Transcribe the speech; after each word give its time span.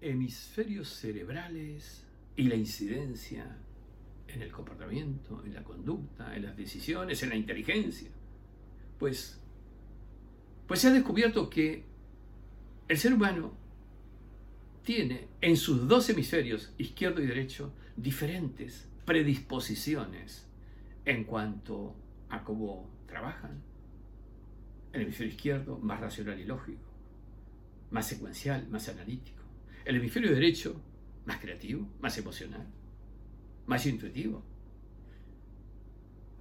hemisferios 0.00 0.88
cerebrales 0.88 2.04
y 2.36 2.44
la 2.44 2.54
incidencia 2.54 3.56
en 4.28 4.42
el 4.42 4.52
comportamiento, 4.52 5.42
en 5.44 5.54
la 5.54 5.64
conducta, 5.64 6.34
en 6.34 6.44
las 6.44 6.56
decisiones, 6.56 7.22
en 7.22 7.30
la 7.30 7.36
inteligencia. 7.36 8.10
Pues, 8.98 9.40
pues 10.66 10.80
se 10.80 10.88
ha 10.88 10.92
descubierto 10.92 11.50
que 11.50 11.84
el 12.88 12.98
ser 12.98 13.12
humano 13.12 13.52
tiene 14.82 15.28
en 15.40 15.56
sus 15.56 15.86
dos 15.86 16.08
hemisferios, 16.10 16.72
izquierdo 16.78 17.22
y 17.22 17.26
derecho, 17.26 17.72
diferentes 17.96 18.88
predisposiciones 19.04 20.46
en 21.04 21.24
cuanto 21.24 21.94
a 22.28 22.44
cómo 22.44 22.88
trabajan. 23.06 23.62
El 24.92 25.02
hemisferio 25.02 25.32
izquierdo, 25.32 25.78
más 25.78 26.00
racional 26.00 26.40
y 26.40 26.44
lógico, 26.44 26.82
más 27.90 28.06
secuencial, 28.06 28.68
más 28.68 28.88
analítico. 28.88 29.39
El 29.90 29.96
hemisferio 29.96 30.32
derecho, 30.32 30.80
más 31.26 31.40
creativo, 31.40 31.84
más 32.00 32.16
emocional, 32.16 32.64
más 33.66 33.84
intuitivo. 33.86 34.40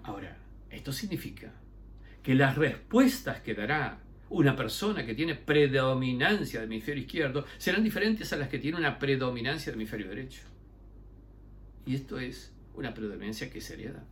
Ahora, 0.04 0.38
esto 0.70 0.92
significa 0.92 1.52
que 2.22 2.36
las 2.36 2.56
respuestas 2.56 3.42
que 3.42 3.56
dará 3.56 4.04
una 4.30 4.56
persona 4.56 5.04
que 5.04 5.16
tiene 5.16 5.34
predominancia 5.34 6.60
del 6.60 6.70
hemisferio 6.70 7.02
izquierdo 7.02 7.46
serán 7.58 7.84
diferentes 7.84 8.32
a 8.34 8.38
las 8.38 8.50
que 8.50 8.60
tiene 8.60 8.78
una 8.78 9.00
predominancia 9.00 9.72
del 9.72 9.82
hemisferio 9.82 10.10
derecho. 10.10 10.44
Y 11.88 11.96
esto 11.96 12.20
es 12.20 12.54
una 12.76 12.94
predominancia 12.94 13.50
que 13.50 13.62
se 13.62 13.74
hereda. 13.74 14.06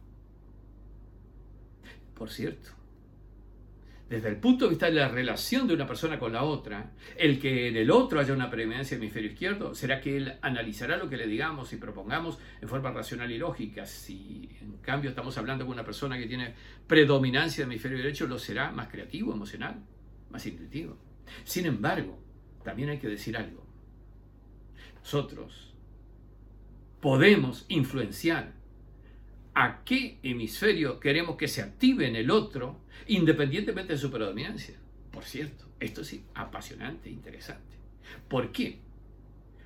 Por 2.16 2.32
cierto, 2.32 2.72
desde 4.10 4.30
el 4.30 4.38
punto 4.38 4.66
de 4.66 4.70
vista 4.70 4.86
de 4.86 4.94
la 4.94 5.10
relación 5.10 5.68
de 5.68 5.74
una 5.74 5.86
persona 5.86 6.18
con 6.18 6.32
la 6.32 6.44
otra, 6.44 6.92
el 7.18 7.40
que 7.40 7.68
en 7.68 7.76
el 7.76 7.92
otro 7.92 8.20
haya 8.20 8.34
una 8.34 8.50
predominancia 8.50 8.96
del 8.96 9.04
hemisferio 9.04 9.32
izquierdo, 9.32 9.76
será 9.76 10.00
que 10.00 10.16
él 10.16 10.34
analizará 10.42 10.96
lo 10.96 11.10
que 11.10 11.18
le 11.18 11.28
digamos 11.28 11.74
y 11.74 11.78
propongamos 11.78 12.40
en 12.62 12.70
forma 12.70 12.92
racional 12.92 13.32
y 13.32 13.38
lógica. 13.38 13.86
Si 13.86 14.50
en 14.62 14.78
cambio 14.78 15.10
estamos 15.10 15.38
hablando 15.38 15.66
con 15.66 15.74
una 15.74 15.84
persona 15.84 16.18
que 16.18 16.26
tiene 16.26 16.54
predominancia 16.88 17.64
del 17.64 17.72
hemisferio 17.72 17.98
derecho, 17.98 18.28
lo 18.28 18.40
será 18.40 18.72
más 18.72 18.88
creativo, 18.88 19.34
emocional 19.34 19.84
más 20.30 20.46
intuitivo. 20.46 20.98
Sin 21.44 21.66
embargo, 21.66 22.20
también 22.64 22.90
hay 22.90 23.00
que 23.00 23.08
decir 23.08 23.36
algo. 23.38 23.66
Nosotros 25.00 25.74
podemos 27.02 27.66
influenciar 27.70 28.54
a 29.60 29.84
qué 29.84 30.20
hemisferio 30.22 31.00
queremos 31.00 31.36
que 31.36 31.48
se 31.48 31.64
active 31.64 32.08
en 32.08 32.16
el 32.16 32.30
otro, 32.30 32.80
independientemente 33.08 33.94
de 33.94 34.00
su 34.00 34.12
predominancia. 34.12 34.76
Por 35.12 35.24
cierto, 35.24 35.66
esto 35.80 36.02
es 36.02 36.20
apasionante 36.36 37.10
interesante. 37.10 37.76
¿Por 38.30 38.52
qué? 38.52 38.78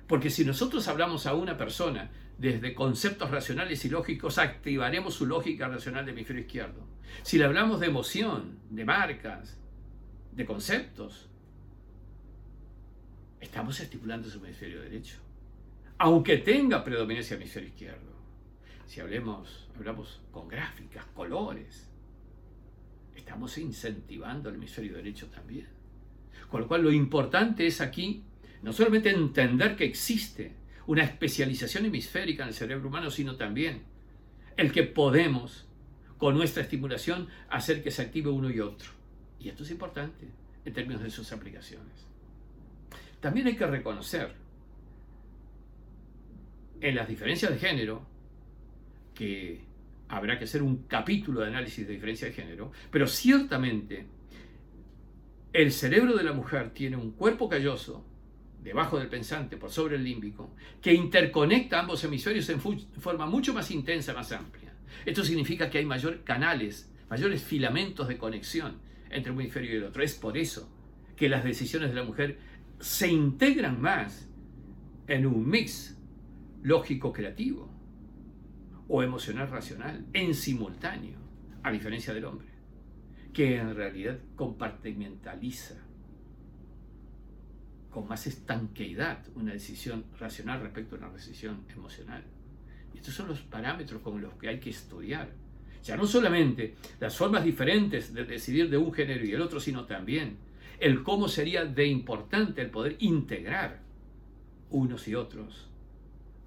Porque 0.06 0.30
si 0.30 0.46
nosotros 0.46 0.88
hablamos 0.88 1.26
a 1.26 1.34
una 1.34 1.58
persona 1.58 2.10
desde 2.38 2.74
conceptos 2.74 3.30
racionales 3.30 3.84
y 3.84 3.90
lógicos, 3.90 4.38
activaremos 4.38 5.12
su 5.12 5.26
lógica 5.26 5.68
racional 5.68 6.06
del 6.06 6.14
hemisferio 6.14 6.40
izquierdo. 6.40 6.88
Si 7.22 7.36
le 7.36 7.44
hablamos 7.44 7.78
de 7.78 7.88
emoción, 7.88 8.60
de 8.70 8.86
marcas, 8.86 9.58
de 10.34 10.46
conceptos, 10.46 11.28
estamos 13.42 13.78
estipulando 13.78 14.30
su 14.30 14.42
hemisferio 14.42 14.80
derecho, 14.80 15.18
aunque 15.98 16.38
tenga 16.38 16.82
predominancia 16.82 17.36
hemisferio 17.36 17.68
izquierdo. 17.68 18.21
Si 18.86 19.00
hablemos, 19.00 19.68
hablamos 19.76 20.20
con 20.30 20.48
gráficas, 20.48 21.04
colores, 21.14 21.88
estamos 23.14 23.56
incentivando 23.58 24.48
el 24.48 24.56
hemisferio 24.56 24.96
derecho 24.96 25.28
también. 25.28 25.66
Con 26.50 26.62
lo 26.62 26.68
cual 26.68 26.82
lo 26.82 26.92
importante 26.92 27.66
es 27.66 27.80
aquí 27.80 28.24
no 28.62 28.72
solamente 28.72 29.10
entender 29.10 29.76
que 29.76 29.84
existe 29.84 30.54
una 30.86 31.02
especialización 31.02 31.86
hemisférica 31.86 32.42
en 32.42 32.50
el 32.50 32.54
cerebro 32.54 32.88
humano, 32.88 33.10
sino 33.10 33.36
también 33.36 33.82
el 34.56 34.72
que 34.72 34.82
podemos, 34.82 35.66
con 36.18 36.36
nuestra 36.36 36.62
estimulación, 36.62 37.28
hacer 37.48 37.82
que 37.82 37.90
se 37.90 38.02
active 38.02 38.30
uno 38.30 38.50
y 38.50 38.60
otro. 38.60 38.90
Y 39.40 39.48
esto 39.48 39.64
es 39.64 39.70
importante 39.70 40.28
en 40.64 40.72
términos 40.72 41.02
de 41.02 41.10
sus 41.10 41.32
aplicaciones. 41.32 42.06
También 43.20 43.46
hay 43.46 43.56
que 43.56 43.66
reconocer 43.66 44.34
en 46.80 46.94
las 46.94 47.08
diferencias 47.08 47.52
de 47.52 47.58
género, 47.58 48.04
que 49.22 49.60
habrá 50.08 50.36
que 50.36 50.44
hacer 50.46 50.64
un 50.64 50.82
capítulo 50.88 51.42
de 51.42 51.46
análisis 51.46 51.86
de 51.86 51.92
diferencia 51.92 52.26
de 52.26 52.34
género, 52.34 52.72
pero 52.90 53.06
ciertamente 53.06 54.04
el 55.52 55.70
cerebro 55.70 56.16
de 56.16 56.24
la 56.24 56.32
mujer 56.32 56.70
tiene 56.70 56.96
un 56.96 57.12
cuerpo 57.12 57.48
calloso 57.48 58.04
debajo 58.64 58.98
del 58.98 59.08
pensante, 59.08 59.56
por 59.56 59.70
sobre 59.70 59.94
el 59.94 60.02
límbico, 60.02 60.56
que 60.80 60.92
interconecta 60.92 61.78
ambos 61.78 62.02
hemisferios 62.02 62.48
en 62.48 62.60
forma 62.60 63.26
mucho 63.26 63.54
más 63.54 63.70
intensa, 63.70 64.12
más 64.12 64.32
amplia. 64.32 64.74
Esto 65.06 65.22
significa 65.22 65.70
que 65.70 65.78
hay 65.78 65.84
mayores 65.84 66.20
canales, 66.24 66.90
mayores 67.08 67.42
filamentos 67.44 68.08
de 68.08 68.18
conexión 68.18 68.78
entre 69.08 69.30
un 69.30 69.40
hemisferio 69.40 69.72
y 69.72 69.76
el 69.76 69.84
otro. 69.84 70.02
Es 70.02 70.14
por 70.14 70.36
eso 70.36 70.68
que 71.14 71.28
las 71.28 71.44
decisiones 71.44 71.90
de 71.90 71.94
la 71.94 72.04
mujer 72.04 72.38
se 72.80 73.06
integran 73.06 73.80
más 73.80 74.28
en 75.06 75.26
un 75.26 75.48
mix 75.48 75.96
lógico-creativo 76.62 77.71
o 78.94 79.02
emocional-racional 79.02 80.04
en 80.12 80.34
simultáneo, 80.34 81.16
a 81.62 81.72
diferencia 81.72 82.12
del 82.12 82.26
hombre, 82.26 82.48
que 83.32 83.56
en 83.56 83.74
realidad 83.74 84.18
compartimentaliza 84.36 85.76
con 87.88 88.06
más 88.06 88.26
estanqueidad 88.26 89.26
una 89.34 89.54
decisión 89.54 90.04
racional 90.20 90.60
respecto 90.60 90.96
a 90.96 90.98
una 90.98 91.08
decisión 91.08 91.64
emocional. 91.74 92.22
Estos 92.94 93.14
son 93.14 93.28
los 93.28 93.40
parámetros 93.40 94.02
con 94.02 94.20
los 94.20 94.34
que 94.34 94.50
hay 94.50 94.60
que 94.60 94.68
estudiar 94.68 95.30
ya 95.82 95.96
no 95.96 96.06
solamente 96.06 96.76
las 97.00 97.16
formas 97.16 97.44
diferentes 97.44 98.12
de 98.12 98.24
decidir 98.24 98.68
de 98.68 98.76
un 98.76 98.92
género 98.92 99.24
y 99.24 99.32
el 99.32 99.40
otro, 99.40 99.58
sino 99.58 99.86
también 99.86 100.36
el 100.78 101.02
cómo 101.02 101.28
sería 101.28 101.64
de 101.64 101.86
importante 101.86 102.60
el 102.60 102.70
poder 102.70 102.96
integrar 103.00 103.80
unos 104.68 105.08
y 105.08 105.14
otros 105.14 105.70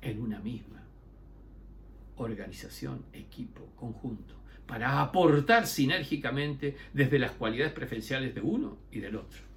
en 0.02 0.22
una 0.22 0.40
misma 0.40 0.76
organización, 2.18 3.06
equipo, 3.14 3.72
conjunto, 3.76 4.36
para 4.66 5.02
aportar 5.02 5.68
sinérgicamente 5.68 6.76
desde 6.94 7.20
las 7.20 7.32
cualidades 7.32 7.74
preferenciales 7.74 8.34
de 8.34 8.42
uno 8.42 8.78
y 8.92 9.00
del 9.00 9.16
otro. 9.16 9.55